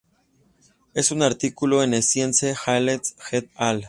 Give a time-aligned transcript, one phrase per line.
[0.95, 2.99] En un artículo en Science, Alley
[3.33, 3.79] et al.